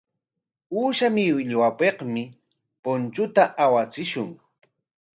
[0.79, 2.23] Uusha millwapikmi
[2.83, 4.29] punchuta awachishun.